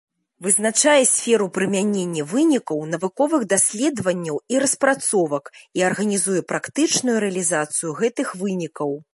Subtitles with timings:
[0.45, 9.01] Вызначае сферу прымянення вынікаў навуковых даследаванняў і распрацовак і арганізуе практычную рэалізацыю гэтых вынікаў.